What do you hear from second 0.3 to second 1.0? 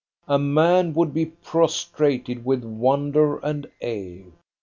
man